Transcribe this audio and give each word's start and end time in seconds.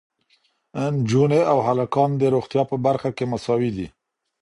نجونې 0.95 1.41
او 1.51 1.57
هلکان 1.67 2.09
د 2.17 2.23
روغتیا 2.33 2.63
په 2.71 2.75
برخه 2.85 3.09
کې 3.17 3.25
مساوي 3.31 3.71
دي. 3.77 3.87